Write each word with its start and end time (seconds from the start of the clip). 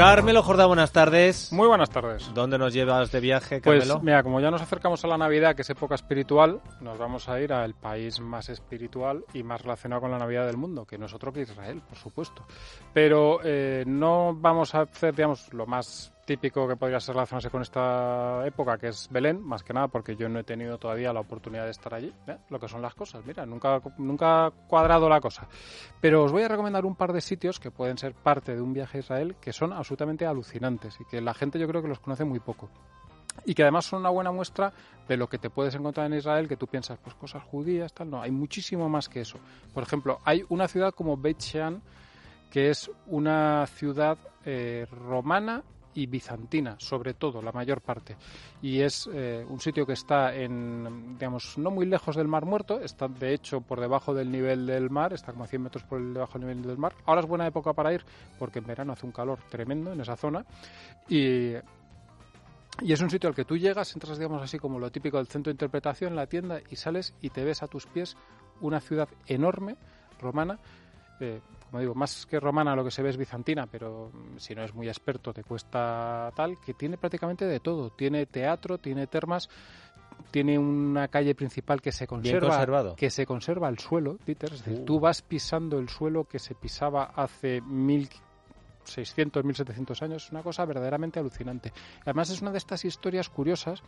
Carmelo 0.00 0.42
Jordá, 0.42 0.64
buenas 0.64 0.92
tardes. 0.92 1.52
Muy 1.52 1.68
buenas 1.68 1.90
tardes. 1.90 2.32
¿Dónde 2.32 2.56
nos 2.56 2.72
llevas 2.72 3.12
de 3.12 3.20
viaje, 3.20 3.60
Carmelo? 3.60 3.96
Pues 3.96 4.02
mira, 4.02 4.22
como 4.22 4.40
ya 4.40 4.50
nos 4.50 4.62
acercamos 4.62 5.04
a 5.04 5.08
la 5.08 5.18
Navidad, 5.18 5.54
que 5.54 5.60
es 5.60 5.68
época 5.68 5.94
espiritual, 5.94 6.62
nos 6.80 6.96
vamos 6.96 7.28
a 7.28 7.38
ir 7.38 7.52
al 7.52 7.74
país 7.74 8.18
más 8.18 8.48
espiritual 8.48 9.26
y 9.34 9.42
más 9.42 9.60
relacionado 9.60 10.00
con 10.00 10.10
la 10.10 10.18
Navidad 10.18 10.46
del 10.46 10.56
mundo, 10.56 10.86
que 10.86 10.96
no 10.96 11.04
es 11.04 11.12
otro 11.12 11.34
que 11.34 11.42
Israel, 11.42 11.82
por 11.86 11.98
supuesto. 11.98 12.46
Pero 12.94 13.40
eh, 13.44 13.84
no 13.86 14.34
vamos 14.34 14.74
a 14.74 14.80
hacer, 14.80 15.14
digamos, 15.14 15.52
lo 15.52 15.66
más 15.66 16.14
típico 16.30 16.68
que 16.68 16.76
podría 16.76 17.00
ser 17.00 17.16
relacionarse 17.16 17.50
con 17.50 17.60
esta 17.60 18.46
época, 18.46 18.78
que 18.78 18.86
es 18.86 19.08
Belén, 19.10 19.42
más 19.42 19.64
que 19.64 19.72
nada 19.72 19.88
porque 19.88 20.14
yo 20.14 20.28
no 20.28 20.38
he 20.38 20.44
tenido 20.44 20.78
todavía 20.78 21.12
la 21.12 21.18
oportunidad 21.18 21.64
de 21.64 21.72
estar 21.72 21.92
allí. 21.92 22.14
¿eh? 22.28 22.36
Lo 22.50 22.60
que 22.60 22.68
son 22.68 22.80
las 22.80 22.94
cosas, 22.94 23.26
mira, 23.26 23.44
nunca, 23.44 23.82
nunca 23.98 24.46
ha 24.46 24.50
cuadrado 24.52 25.08
la 25.08 25.20
cosa. 25.20 25.48
Pero 26.00 26.22
os 26.22 26.30
voy 26.30 26.44
a 26.44 26.48
recomendar 26.48 26.86
un 26.86 26.94
par 26.94 27.12
de 27.12 27.20
sitios 27.20 27.58
que 27.58 27.72
pueden 27.72 27.98
ser 27.98 28.14
parte 28.14 28.54
de 28.54 28.62
un 28.62 28.72
viaje 28.72 28.98
a 28.98 29.00
Israel 29.00 29.36
que 29.40 29.52
son 29.52 29.72
absolutamente 29.72 30.24
alucinantes 30.24 31.00
y 31.00 31.04
que 31.04 31.20
la 31.20 31.34
gente 31.34 31.58
yo 31.58 31.66
creo 31.66 31.82
que 31.82 31.88
los 31.88 31.98
conoce 31.98 32.24
muy 32.24 32.38
poco 32.38 32.70
y 33.44 33.52
que 33.52 33.62
además 33.62 33.86
son 33.86 33.98
una 33.98 34.10
buena 34.10 34.30
muestra 34.30 34.72
de 35.08 35.16
lo 35.16 35.28
que 35.28 35.38
te 35.38 35.50
puedes 35.50 35.74
encontrar 35.74 36.06
en 36.06 36.16
Israel, 36.16 36.46
que 36.46 36.56
tú 36.56 36.68
piensas, 36.68 36.96
pues 37.02 37.16
cosas 37.16 37.42
judías, 37.42 37.92
tal, 37.92 38.08
no, 38.08 38.22
hay 38.22 38.30
muchísimo 38.30 38.88
más 38.88 39.08
que 39.08 39.22
eso. 39.22 39.40
Por 39.74 39.82
ejemplo, 39.82 40.20
hay 40.24 40.44
una 40.48 40.68
ciudad 40.68 40.94
como 40.94 41.16
Beit 41.16 41.40
Shean, 41.40 41.82
que 42.52 42.70
es 42.70 42.88
una 43.06 43.66
ciudad 43.66 44.16
eh, 44.44 44.86
romana 44.92 45.64
y 45.94 46.06
bizantina, 46.06 46.76
sobre 46.78 47.14
todo, 47.14 47.42
la 47.42 47.52
mayor 47.52 47.80
parte. 47.80 48.16
Y 48.62 48.80
es 48.80 49.08
eh, 49.12 49.44
un 49.48 49.60
sitio 49.60 49.84
que 49.86 49.94
está 49.94 50.34
en, 50.34 51.18
digamos, 51.18 51.58
no 51.58 51.70
muy 51.70 51.86
lejos 51.86 52.16
del 52.16 52.28
Mar 52.28 52.44
Muerto, 52.44 52.80
está 52.80 53.08
de 53.08 53.34
hecho 53.34 53.60
por 53.60 53.80
debajo 53.80 54.14
del 54.14 54.30
nivel 54.30 54.66
del 54.66 54.90
mar, 54.90 55.12
está 55.12 55.32
como 55.32 55.44
a 55.44 55.48
100 55.48 55.62
metros 55.62 55.84
por 55.84 56.00
debajo 56.00 56.38
del 56.38 56.48
nivel 56.48 56.62
del 56.62 56.78
mar. 56.78 56.94
Ahora 57.06 57.20
es 57.20 57.26
buena 57.26 57.46
época 57.46 57.72
para 57.72 57.92
ir 57.92 58.04
porque 58.38 58.60
en 58.60 58.66
verano 58.66 58.92
hace 58.92 59.06
un 59.06 59.12
calor 59.12 59.38
tremendo 59.48 59.92
en 59.92 60.00
esa 60.00 60.16
zona 60.16 60.44
y 61.08 61.54
y 62.82 62.92
es 62.92 63.00
un 63.02 63.10
sitio 63.10 63.28
al 63.28 63.34
que 63.34 63.44
tú 63.44 63.58
llegas, 63.58 63.92
entras, 63.92 64.16
digamos 64.16 64.42
así, 64.42 64.58
como 64.58 64.78
lo 64.78 64.90
típico 64.90 65.18
del 65.18 65.26
centro 65.26 65.50
de 65.50 65.54
interpretación, 65.54 66.16
la 66.16 66.26
tienda, 66.26 66.60
y 66.70 66.76
sales 66.76 67.14
y 67.20 67.28
te 67.28 67.44
ves 67.44 67.62
a 67.62 67.66
tus 67.66 67.86
pies 67.86 68.16
una 68.60 68.80
ciudad 68.80 69.08
enorme, 69.26 69.76
romana, 70.18 70.58
eh, 71.20 71.40
como 71.70 71.80
digo, 71.80 71.94
más 71.94 72.26
que 72.26 72.40
romana 72.40 72.74
lo 72.74 72.84
que 72.84 72.90
se 72.90 73.02
ve 73.02 73.10
es 73.10 73.16
bizantina, 73.16 73.66
pero 73.66 74.10
mm, 74.12 74.38
si 74.38 74.54
no 74.54 74.64
es 74.64 74.74
muy 74.74 74.88
experto 74.88 75.32
te 75.32 75.44
cuesta 75.44 76.32
tal, 76.34 76.58
que 76.60 76.74
tiene 76.74 76.98
prácticamente 76.98 77.46
de 77.46 77.60
todo. 77.60 77.90
Tiene 77.90 78.26
teatro, 78.26 78.78
tiene 78.78 79.06
termas, 79.06 79.48
tiene 80.32 80.58
una 80.58 81.08
calle 81.08 81.34
principal 81.34 81.80
que 81.80 81.92
se 81.92 82.06
conserva, 82.06 82.96
que 82.96 83.10
se 83.10 83.24
conserva 83.24 83.68
el 83.68 83.78
suelo, 83.78 84.18
Peter. 84.24 84.52
Es 84.52 84.64
decir, 84.64 84.80
uh. 84.80 84.84
tú 84.84 84.98
vas 84.98 85.22
pisando 85.22 85.78
el 85.78 85.88
suelo 85.88 86.24
que 86.24 86.40
se 86.40 86.54
pisaba 86.54 87.04
hace 87.04 87.60
mil 87.60 88.08
600, 88.84 89.44
1700 89.44 90.02
años, 90.02 90.24
es 90.24 90.32
una 90.32 90.42
cosa 90.42 90.64
verdaderamente 90.64 91.20
alucinante. 91.20 91.72
Además 92.02 92.30
es 92.30 92.42
una 92.42 92.50
de 92.50 92.58
estas 92.58 92.84
historias 92.84 93.28
curiosas 93.28 93.82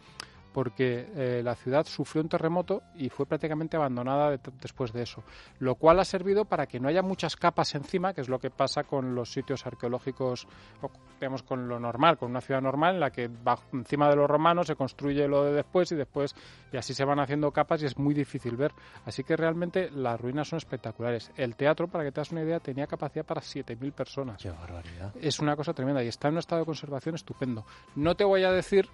porque 0.53 1.09
eh, 1.15 1.43
la 1.43 1.55
ciudad 1.55 1.87
sufrió 1.87 2.23
un 2.23 2.29
terremoto 2.29 2.83
y 2.95 3.09
fue 3.09 3.27
prácticamente 3.27 3.77
abandonada 3.77 4.39
después 4.61 4.93
de 4.93 5.03
eso, 5.03 5.23
lo 5.59 5.75
cual 5.77 6.01
ha 6.01 6.05
servido 6.05 6.45
para 6.45 6.67
que 6.67 6.81
no 6.81 6.89
haya 6.89 7.03
muchas 7.03 7.37
capas 7.37 7.75
encima, 7.75 8.13
que 8.13 8.21
es 8.21 8.29
lo 8.29 8.39
que 8.39 8.51
pasa 8.51 8.85
con 8.85 9.15
los 9.15 9.33
sitios 9.33 9.67
arqueológicos, 9.67 10.47
o, 10.83 10.91
digamos 11.21 11.43
con 11.43 11.69
lo 11.69 11.79
normal, 11.79 12.19
con 12.19 12.31
una 12.31 12.41
ciudad 12.41 12.61
normal 12.61 12.95
en 12.95 13.01
la 13.01 13.11
que 13.11 13.29
bajo, 13.29 13.65
encima 13.73 14.09
de 14.09 14.17
los 14.17 14.29
romanos 14.29 14.67
se 14.67 14.77
construye 14.77 15.27
lo 15.29 15.45
de 15.45 15.53
después 15.53 15.91
y 15.93 15.97
después 15.97 16.35
y 16.73 16.77
así 16.77 16.95
se 16.95 17.05
van 17.05 17.21
haciendo 17.21 17.51
capas 17.51 17.83
y 17.83 17.87
es 17.87 17.99
muy 17.99 18.15
difícil 18.15 18.57
ver. 18.57 18.73
Así 19.05 19.25
que 19.25 19.37
realmente 19.37 19.91
las 19.91 20.21
ruinas 20.21 20.49
son 20.49 20.57
espectaculares. 20.57 21.31
El 21.37 21.57
teatro, 21.57 21.89
para 21.89 22.05
que 22.05 22.13
te 22.13 22.21
hagas 22.21 22.33
una 22.33 22.43
idea, 22.43 22.61
tenía 22.61 22.87
capacidad 22.87 23.25
para 23.25 23.41
7.000 23.41 23.93
personas. 23.93 24.43
Qué 24.43 24.51
barbaridad. 24.51 25.13
Es 25.21 25.39
una 25.39 25.57
cosa 25.57 25.73
tremenda 25.75 26.03
y 26.03 26.09
está 26.09 26.29
en 26.29 26.35
un 26.35 26.39
estado 26.39 26.61
de 26.61 26.67
conservación 26.67 27.15
estupendo. 27.15 27.65
No 27.95 28.15
te 28.15 28.25
voy 28.25 28.45
a 28.45 28.51
decir 28.51 28.89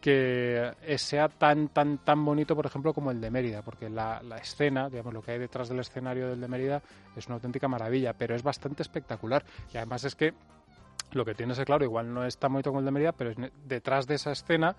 que 0.00 0.72
sea 0.96 1.28
tan 1.28 1.68
tan 1.68 1.98
tan 1.98 2.24
bonito, 2.24 2.56
por 2.56 2.66
ejemplo, 2.66 2.94
como 2.94 3.10
el 3.10 3.20
de 3.20 3.30
Mérida, 3.30 3.62
porque 3.62 3.88
la, 3.88 4.22
la, 4.22 4.38
escena, 4.38 4.88
digamos, 4.88 5.12
lo 5.12 5.22
que 5.22 5.32
hay 5.32 5.38
detrás 5.38 5.68
del 5.68 5.80
escenario 5.80 6.28
del 6.28 6.40
de 6.40 6.48
Mérida 6.48 6.82
es 7.16 7.26
una 7.26 7.36
auténtica 7.36 7.68
maravilla, 7.68 8.14
pero 8.14 8.34
es 8.34 8.42
bastante 8.42 8.82
espectacular. 8.82 9.44
Y 9.72 9.76
además 9.76 10.04
es 10.04 10.14
que 10.14 10.34
lo 11.12 11.24
que 11.24 11.34
tienes 11.34 11.58
es 11.58 11.64
claro, 11.64 11.84
igual 11.84 12.12
no 12.12 12.24
es 12.24 12.38
tan 12.38 12.52
bonito 12.52 12.70
como 12.70 12.80
el 12.80 12.86
de 12.86 12.92
Mérida, 12.92 13.12
pero 13.12 13.32
detrás 13.66 14.06
de 14.06 14.14
esa 14.14 14.32
escena 14.32 14.76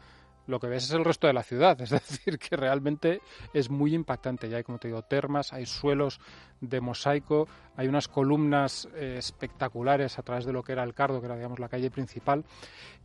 lo 0.48 0.60
que 0.60 0.68
ves 0.68 0.86
es 0.86 0.92
el 0.92 1.06
resto 1.06 1.28
de 1.28 1.34
la 1.34 1.44
ciudad. 1.44 1.80
Es 1.82 1.90
decir, 1.90 2.38
que 2.38 2.56
realmente 2.56 3.22
es 3.54 3.70
muy 3.70 3.94
impactante. 3.94 4.50
Ya 4.50 4.58
hay, 4.58 4.64
como 4.64 4.80
te 4.80 4.88
digo, 4.88 5.02
termas, 5.04 5.54
hay 5.54 5.66
suelos 5.66 6.20
de 6.60 6.80
mosaico, 6.82 7.48
hay 7.76 7.88
unas 7.88 8.08
columnas 8.08 8.88
eh, 8.96 9.16
espectaculares 9.18 10.20
a 10.20 10.24
través 10.24 10.46
de 10.46 10.54
lo 10.54 10.64
que 10.64 10.74
era 10.74 10.84
el 10.84 10.94
Cardo, 10.94 11.20
que 11.20 11.26
era, 11.26 11.36
digamos, 11.36 11.60
la 11.60 11.70
calle 11.70 11.90
principal. 11.90 12.46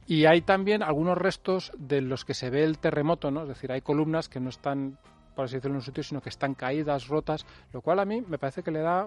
Y 0.07 0.27
hay 0.27 0.43
también 0.43 0.83
algunos 0.83 1.19
restos 1.19 1.73
de 1.77 2.01
los 2.01 2.25
que 2.25 2.35
se 2.35 2.51
ve 2.51 2.65
el 2.65 2.79
terremoto, 2.79 3.31
¿no? 3.31 3.43
Es 3.43 3.49
decir, 3.49 3.73
hay 3.73 3.81
columnas 3.81 4.29
que 4.29 4.41
no 4.41 4.51
están 4.51 4.99
por 5.37 5.45
así 5.45 5.57
decirlo, 5.57 5.75
en 5.75 5.77
un 5.77 5.83
sitio, 5.83 6.03
sino 6.03 6.23
que 6.23 6.31
están 6.31 6.55
caídas, 6.55 7.09
rotas, 7.09 7.45
lo 7.73 7.83
cual 7.83 8.01
a 8.01 8.07
mí 8.07 8.25
me 8.27 8.39
parece 8.39 8.63
que 8.63 8.71
le 8.71 8.81
da 8.81 9.07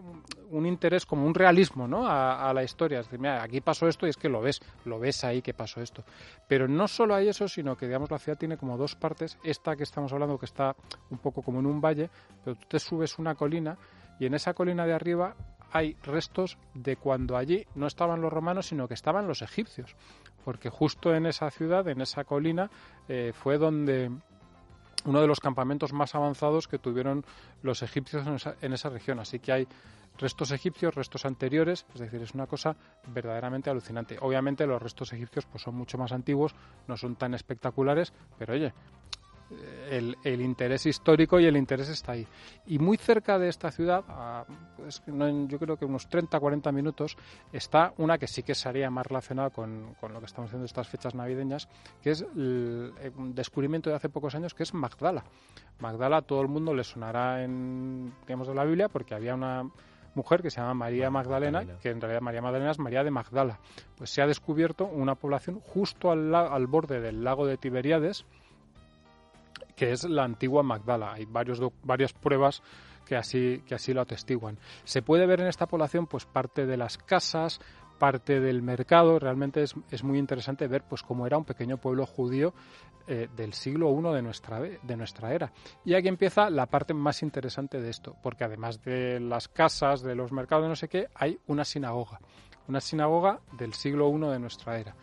un 0.51 0.65
interés, 0.67 1.05
como 1.05 1.25
un 1.25 1.33
realismo 1.33 1.87
¿no? 1.87 2.07
a, 2.07 2.53
la 2.53 2.63
historia. 2.63 2.99
Es 2.99 3.07
decir, 3.07 3.19
mira, 3.19 3.41
aquí 3.41 3.61
pasó 3.61 3.87
esto 3.87 4.05
y 4.05 4.11
es 4.11 4.17
que 4.17 4.29
lo 4.29 4.39
ves, 4.39 4.61
lo 4.85 4.99
ves 4.99 5.23
ahí 5.23 5.41
que 5.41 5.55
pasó 5.55 5.81
esto. 5.81 6.03
Pero 6.47 6.67
no 6.67 6.87
solo 6.87 7.15
hay 7.15 7.27
eso, 7.27 7.47
sino 7.47 7.75
que, 7.75 7.87
digamos, 7.87 8.11
la 8.11 8.19
ciudad 8.19 8.37
tiene 8.37 8.57
como 8.57 8.77
dos 8.77 8.95
partes. 8.95 9.39
Esta 9.43 9.75
que 9.75 9.83
estamos 9.83 10.13
hablando, 10.13 10.37
que 10.37 10.45
está 10.45 10.75
un 11.09 11.17
poco 11.17 11.41
como 11.41 11.59
en 11.59 11.65
un 11.65 11.81
valle, 11.81 12.11
pero 12.45 12.55
tú 12.55 12.67
te 12.69 12.79
subes 12.79 13.17
una 13.17 13.33
colina 13.33 13.77
y 14.19 14.27
en 14.27 14.35
esa 14.35 14.53
colina 14.53 14.85
de 14.85 14.93
arriba 14.93 15.35
hay 15.71 15.95
restos 16.03 16.57
de 16.73 16.95
cuando 16.95 17.37
allí 17.37 17.65
no 17.75 17.87
estaban 17.87 18.21
los 18.21 18.31
romanos, 18.31 18.67
sino 18.67 18.87
que 18.87 18.93
estaban 18.93 19.27
los 19.27 19.41
egipcios. 19.41 19.95
Porque 20.45 20.69
justo 20.69 21.13
en 21.13 21.25
esa 21.25 21.49
ciudad, 21.51 21.87
en 21.87 22.01
esa 22.01 22.23
colina, 22.23 22.69
eh, 23.07 23.33
fue 23.33 23.57
donde 23.57 24.11
uno 25.09 25.21
de 25.21 25.27
los 25.27 25.39
campamentos 25.39 25.91
más 25.91 26.13
avanzados 26.13 26.67
que 26.67 26.77
tuvieron 26.77 27.25
los 27.63 27.81
egipcios 27.81 28.25
en 28.61 28.73
esa, 28.73 28.89
región. 28.89 29.19
Así 29.19 29.39
que 29.39 29.51
hay 29.51 29.67
restos 30.19 30.51
egipcios, 30.51 30.93
restos 30.93 31.25
anteriores, 31.25 31.87
es 31.95 31.99
decir, 31.99 32.21
es 32.21 32.35
una 32.35 32.45
cosa 32.45 32.75
verdaderamente 33.07 33.71
alucinante. 33.71 34.17
Obviamente 34.21 34.67
los 34.67 34.79
restos 34.79 35.11
egipcios 35.13 35.47
pues 35.47 35.63
son 35.63 35.75
mucho 35.75 35.97
más 35.97 36.11
antiguos, 36.11 36.53
no 36.87 36.95
son 36.95 37.15
tan 37.15 37.33
espectaculares, 37.33 38.13
pero 38.37 38.53
oye, 38.53 38.71
el, 39.89 40.41
interés 40.41 40.85
histórico 40.85 41.39
y 41.39 41.45
el 41.45 41.57
interés 41.57 41.89
está 41.89 42.13
ahí. 42.13 42.27
Y 42.67 42.79
muy 42.79 42.97
cerca 42.97 43.39
de 43.39 43.49
esta 43.49 43.71
ciudad, 43.71 44.03
pues, 44.75 45.01
yo 45.05 45.59
creo 45.59 45.77
que 45.77 45.85
unos 45.85 46.07
30, 46.07 46.39
40 46.39 46.71
minutos, 46.71 47.17
está 47.51 47.93
una 47.97 48.17
que 48.17 48.27
sí 48.27 48.43
que 48.43 48.55
sería 48.55 48.89
más 48.89 49.05
relacionada 49.07 49.49
con, 49.49 49.95
lo 50.01 50.19
que 50.19 50.25
estamos 50.25 50.49
haciendo 50.49 50.65
estas 50.65 50.87
fechas 50.87 51.15
navideñas, 51.15 51.67
que 52.01 52.11
es 52.11 52.21
el, 52.35 52.93
un 53.17 53.33
descubrimiento 53.33 53.89
de 53.89 53.95
hace 53.95 54.09
pocos 54.09 54.35
años, 54.35 54.53
que 54.53 54.63
es 54.63 54.73
Magdala. 54.73 55.23
Magdala 55.79 56.17
a 56.17 56.21
todo 56.21 56.41
el 56.41 56.47
mundo 56.47 56.73
le 56.73 56.83
sonará 56.83 57.43
en, 57.43 58.13
digamos, 58.21 58.47
de 58.47 58.55
la 58.55 58.65
Biblia, 58.65 58.89
porque 58.89 59.15
había 59.15 59.33
una 59.33 59.69
mujer 60.15 60.41
que 60.41 60.49
se 60.49 60.59
llama 60.59 60.73
María 60.73 61.09
Magdalena, 61.09 61.65
que 61.81 61.89
en 61.89 62.01
realidad 62.01 62.21
María 62.21 62.41
Magdalena 62.41 62.71
es 62.71 62.79
María 62.79 63.03
de 63.03 63.11
Magdala. 63.11 63.59
Pues 63.95 64.09
se 64.09 64.21
ha 64.21 64.27
descubierto 64.27 64.85
una 64.85 65.15
población 65.15 65.59
justo 65.61 66.11
al, 66.11 66.33
al 66.33 66.67
borde 66.67 66.99
del 66.99 67.23
lago 67.23 67.45
de 67.45 67.57
Tiberíades, 67.57 68.25
que 69.79 69.93
es 69.93 70.03
la 70.03 70.25
antigua 70.25 70.61
Magdala. 70.61 71.13
Hay 71.13 71.23
varios, 71.23 71.61
varias 71.83 72.11
pruebas 72.11 72.61
que 73.05 73.15
así, 73.15 73.63
que 73.65 73.75
así 73.75 73.93
lo 73.93 74.01
atestiguan. 74.01 74.59
Se 74.83 75.01
puede 75.01 75.25
ver 75.25 75.39
en 75.39 75.47
esta 75.47 75.67
población 75.67 76.05
pues 76.05 76.25
parte 76.25 76.65
de 76.65 76.75
las 76.75 76.97
casas, 76.97 77.61
parte 77.97 78.41
del 78.41 78.61
mercado. 78.61 79.19
Realmente 79.19 79.63
es, 79.63 79.73
es 79.89 80.03
muy 80.03 80.19
interesante 80.19 80.67
ver 80.67 80.83
pues 80.83 81.01
cómo 81.01 81.25
era 81.25 81.37
un 81.37 81.45
pequeño 81.45 81.77
pueblo 81.77 82.05
judío 82.05 82.53
eh, 83.07 83.29
del 83.33 83.53
siglo 83.53 83.89
I 83.89 84.15
de 84.15 84.21
nuestra, 84.21 84.59
de 84.59 84.97
nuestra 84.97 85.33
era. 85.33 85.53
Y 85.85 85.93
aquí 85.93 86.09
empieza 86.09 86.49
la 86.49 86.65
parte 86.65 86.93
más 86.93 87.23
interesante 87.23 87.79
de 87.79 87.89
esto, 87.89 88.17
porque 88.21 88.43
además 88.43 88.83
de 88.83 89.21
las 89.21 89.47
casas, 89.47 90.01
de 90.01 90.13
los 90.13 90.33
mercados, 90.33 90.67
no 90.67 90.75
sé 90.75 90.89
qué, 90.89 91.07
hay 91.15 91.39
una 91.47 91.63
sinagoga. 91.63 92.19
Una 92.67 92.81
sinagoga 92.81 93.39
del 93.53 93.73
siglo 93.73 94.09
I 94.09 94.29
de 94.29 94.39
nuestra 94.39 94.77
era. 94.77 94.93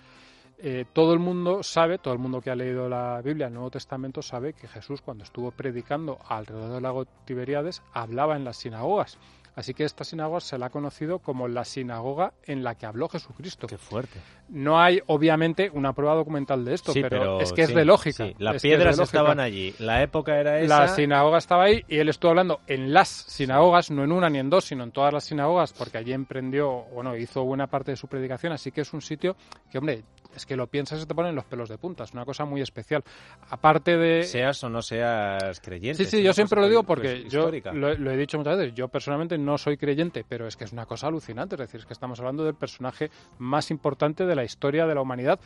Eh, 0.58 0.86
todo 0.92 1.12
el 1.12 1.18
mundo 1.18 1.62
sabe, 1.62 1.98
todo 1.98 2.14
el 2.14 2.20
mundo 2.20 2.40
que 2.40 2.50
ha 2.50 2.56
leído 2.56 2.88
la 2.88 3.20
Biblia, 3.22 3.48
el 3.48 3.54
Nuevo 3.54 3.70
Testamento, 3.70 4.22
sabe 4.22 4.54
que 4.54 4.68
Jesús 4.68 5.02
cuando 5.02 5.24
estuvo 5.24 5.50
predicando 5.50 6.18
alrededor 6.28 6.72
del 6.72 6.82
lago 6.82 7.04
Tiberíades 7.24 7.82
hablaba 7.92 8.36
en 8.36 8.44
las 8.44 8.56
sinagogas. 8.56 9.18
Así 9.56 9.72
que 9.72 9.84
esta 9.84 10.04
sinagoga 10.04 10.40
se 10.40 10.58
la 10.58 10.66
ha 10.66 10.70
conocido 10.70 11.18
como 11.18 11.48
la 11.48 11.64
sinagoga 11.64 12.34
en 12.44 12.62
la 12.62 12.74
que 12.74 12.84
habló 12.84 13.08
Jesucristo. 13.08 13.66
Qué 13.66 13.78
fuerte. 13.78 14.20
No 14.50 14.78
hay, 14.78 15.00
obviamente, 15.06 15.70
una 15.72 15.94
prueba 15.94 16.14
documental 16.14 16.62
de 16.62 16.74
esto, 16.74 16.92
pero, 16.92 17.40
es 17.40 17.54
que 17.54 17.62
es 17.62 17.74
de 17.74 17.86
lógica. 17.86 18.28
Las 18.36 18.60
piedras 18.60 18.98
estaban 18.98 19.40
allí, 19.40 19.74
la 19.78 20.02
época 20.02 20.38
era 20.38 20.60
esa. 20.60 20.80
La 20.80 20.88
sinagoga 20.88 21.38
estaba 21.38 21.64
ahí 21.64 21.82
y 21.88 21.96
él 21.96 22.10
estuvo 22.10 22.32
hablando 22.32 22.60
en 22.66 22.92
las 22.92 23.08
sinagogas, 23.08 23.90
no 23.90 24.04
en 24.04 24.12
una 24.12 24.28
ni 24.28 24.38
en 24.38 24.50
dos, 24.50 24.66
sino 24.66 24.84
en 24.84 24.92
todas 24.92 25.14
las 25.14 25.24
sinagogas, 25.24 25.72
porque 25.72 25.96
allí 25.96 26.12
emprendió, 26.12 26.84
bueno, 26.92 27.16
hizo 27.16 27.42
buena 27.42 27.66
parte 27.66 27.92
de 27.92 27.96
su 27.96 28.08
predicación, 28.08 28.52
así 28.52 28.70
que 28.72 28.82
es 28.82 28.92
un 28.92 29.00
sitio 29.00 29.36
que, 29.70 29.78
hombre, 29.78 30.04
es 30.36 30.46
que 30.46 30.56
lo 30.56 30.66
piensas 30.66 31.02
y 31.02 31.06
te 31.06 31.14
ponen 31.14 31.34
los 31.34 31.44
pelos 31.44 31.68
de 31.68 31.78
punta. 31.78 32.04
Es 32.04 32.12
una 32.12 32.24
cosa 32.24 32.44
muy 32.44 32.60
especial. 32.60 33.02
Aparte 33.50 33.96
de... 33.96 34.22
Seas 34.22 34.62
o 34.62 34.68
no 34.68 34.82
seas 34.82 35.60
creyente. 35.60 36.04
Sí, 36.04 36.10
sí, 36.10 36.22
yo 36.22 36.32
siempre 36.32 36.60
lo 36.60 36.68
digo 36.68 36.82
porque 36.82 37.24
yo 37.28 37.50
lo, 37.72 37.94
lo, 37.94 38.10
he 38.10 38.16
dicho 38.16 38.38
muchas 38.38 38.58
veces. 38.58 38.74
Yo 38.74 38.88
personalmente 38.88 39.38
no 39.38 39.58
soy 39.58 39.76
creyente, 39.76 40.24
pero 40.28 40.46
es 40.46 40.56
que 40.56 40.64
es 40.64 40.72
una 40.72 40.86
cosa 40.86 41.08
alucinante. 41.08 41.54
Es 41.56 41.60
decir, 41.60 41.80
es 41.80 41.86
que 41.86 41.92
estamos 41.92 42.20
hablando 42.20 42.44
del 42.44 42.54
personaje 42.54 43.10
más 43.38 43.70
importante 43.70 44.26
de 44.26 44.36
la 44.36 44.44
historia 44.44 44.86
de 44.86 44.94
la 44.94 45.00
humanidad 45.00 45.40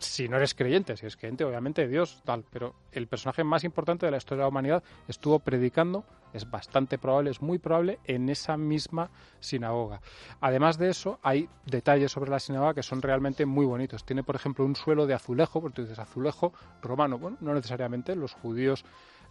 si 0.00 0.28
no 0.28 0.36
eres 0.36 0.54
creyente, 0.54 0.96
si 0.96 1.06
eres 1.06 1.16
creyente, 1.16 1.44
obviamente 1.44 1.86
Dios, 1.88 2.22
tal, 2.24 2.44
pero 2.50 2.74
el 2.92 3.06
personaje 3.06 3.44
más 3.44 3.64
importante 3.64 4.06
de 4.06 4.12
la 4.12 4.18
historia 4.18 4.42
de 4.42 4.44
la 4.44 4.48
humanidad 4.48 4.82
estuvo 5.08 5.38
predicando, 5.38 6.04
es 6.32 6.48
bastante 6.48 6.98
probable, 6.98 7.30
es 7.30 7.42
muy 7.42 7.58
probable, 7.58 7.98
en 8.04 8.28
esa 8.28 8.56
misma 8.56 9.10
sinagoga. 9.40 10.00
Además 10.40 10.78
de 10.78 10.90
eso, 10.90 11.18
hay 11.22 11.48
detalles 11.66 12.12
sobre 12.12 12.30
la 12.30 12.40
sinagoga 12.40 12.74
que 12.74 12.82
son 12.82 13.02
realmente 13.02 13.46
muy 13.46 13.66
bonitos. 13.66 14.04
Tiene, 14.04 14.22
por 14.22 14.36
ejemplo, 14.36 14.64
un 14.64 14.76
suelo 14.76 15.06
de 15.06 15.14
azulejo, 15.14 15.60
porque 15.60 15.76
tú 15.76 15.82
dices 15.82 15.98
azulejo 15.98 16.52
romano, 16.82 17.18
bueno, 17.18 17.36
no 17.40 17.54
necesariamente, 17.54 18.14
los 18.14 18.34
judíos 18.34 18.84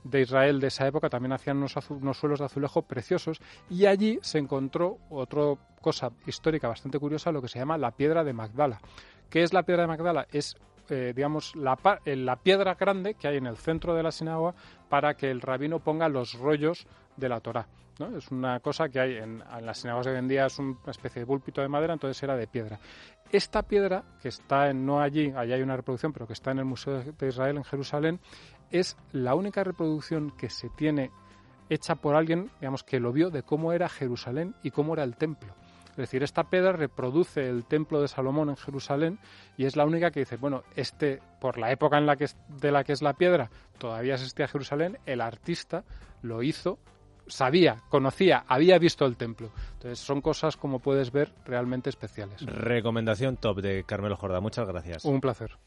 de 0.03 0.21
Israel 0.21 0.59
de 0.59 0.67
esa 0.67 0.87
época 0.87 1.09
también 1.09 1.33
hacían 1.33 1.57
unos, 1.57 1.75
unos, 1.89 2.17
suelos 2.17 2.39
de 2.39 2.45
azulejo 2.45 2.83
preciosos 2.83 3.41
y 3.69 3.85
allí 3.85 4.19
se 4.21 4.37
encontró 4.37 4.97
otra 5.09 5.55
cosa 5.81 6.11
histórica 6.25 6.67
bastante 6.67 6.99
curiosa, 6.99 7.31
lo 7.31 7.41
que 7.41 7.47
se 7.47 7.59
llama 7.59 7.77
la 7.77 7.91
piedra 7.91 8.23
de 8.23 8.33
Magdala. 8.33 8.79
¿Qué 9.29 9.43
es 9.43 9.53
la 9.53 9.63
piedra 9.63 9.83
de 9.83 9.87
Magdala? 9.87 10.27
Es, 10.31 10.55
eh, 10.89 11.13
digamos, 11.15 11.55
la, 11.55 11.77
eh, 12.05 12.15
la, 12.15 12.35
piedra 12.37 12.73
grande 12.75 13.13
que 13.13 13.27
hay 13.27 13.37
en 13.37 13.45
el 13.45 13.57
centro 13.57 13.93
de 13.93 14.01
la 14.01 14.11
sinagoga 14.11 14.55
para 14.89 15.13
que 15.13 15.29
el 15.29 15.41
rabino 15.41 15.79
ponga 15.79 16.09
los 16.09 16.33
rollos 16.33 16.87
de 17.15 17.29
la 17.29 17.39
Torá. 17.39 17.67
¿no? 17.99 18.17
Es 18.17 18.31
una 18.31 18.59
cosa 18.59 18.89
que 18.89 18.99
hay 18.99 19.17
en, 19.17 19.43
las 19.61 19.79
sinagogas 19.79 20.07
de 20.07 20.13
hoy 20.13 20.17
en 20.17 20.27
día, 20.27 20.47
es 20.47 20.57
una 20.57 20.77
especie 20.87 21.21
de 21.21 21.25
púlpito 21.27 21.61
de 21.61 21.67
madera, 21.67 21.93
entonces 21.93 22.21
era 22.23 22.35
de 22.35 22.47
piedra. 22.47 22.79
Esta 23.31 23.61
piedra, 23.61 24.03
que 24.21 24.29
está 24.29 24.71
en, 24.71 24.83
no 24.85 24.99
allí, 24.99 25.31
allí 25.35 25.53
hay 25.53 25.61
una 25.61 25.77
reproducción, 25.77 26.11
pero 26.11 26.25
que 26.25 26.33
está 26.33 26.49
en 26.49 26.59
el 26.59 26.65
Museo 26.65 27.03
de 27.03 27.27
Israel 27.27 27.57
en 27.57 27.63
Jerusalén, 27.63 28.19
es 28.71 28.97
la 29.11 29.35
única 29.35 29.63
reproducción 29.63 30.31
que 30.31 30.49
se 30.49 30.69
tiene 30.69 31.11
hecha 31.69 31.95
por 31.95 32.15
alguien, 32.15 32.49
digamos, 32.59 32.83
que 32.83 32.99
lo 32.99 33.11
vio 33.11 33.29
de 33.29 33.43
cómo 33.43 33.73
era 33.73 33.89
Jerusalén 33.89 34.55
y 34.63 34.71
cómo 34.71 34.93
era 34.93 35.03
el 35.03 35.15
templo. 35.15 35.53
Es 35.99 36.03
decir, 36.03 36.23
esta 36.23 36.45
piedra 36.45 36.71
reproduce 36.71 37.49
el 37.49 37.65
templo 37.65 37.99
de 37.99 38.07
Salomón 38.07 38.47
en 38.47 38.55
Jerusalén 38.55 39.19
y 39.57 39.65
es 39.65 39.75
la 39.75 39.83
única 39.83 40.11
que 40.11 40.21
dice, 40.21 40.37
bueno, 40.37 40.63
este, 40.77 41.19
por 41.41 41.57
la 41.57 41.73
época 41.73 41.97
en 41.97 42.05
la 42.05 42.15
que 42.15 42.27
de 42.47 42.71
la 42.71 42.85
que 42.85 42.93
es 42.93 43.01
la 43.01 43.15
piedra, 43.15 43.49
todavía 43.77 44.13
existía 44.13 44.47
Jerusalén, 44.47 44.97
el 45.05 45.19
artista 45.19 45.83
lo 46.21 46.41
hizo, 46.41 46.79
sabía, 47.27 47.83
conocía, 47.89 48.45
había 48.47 48.79
visto 48.79 49.05
el 49.05 49.17
templo. 49.17 49.51
Entonces 49.73 49.99
son 49.99 50.21
cosas, 50.21 50.55
como 50.55 50.79
puedes 50.79 51.11
ver, 51.11 51.33
realmente 51.43 51.89
especiales. 51.89 52.45
Recomendación 52.45 53.35
top 53.35 53.59
de 53.59 53.83
Carmelo 53.83 54.15
Jorda. 54.15 54.39
Muchas 54.39 54.69
gracias. 54.69 55.03
Un 55.03 55.19
placer. 55.19 55.57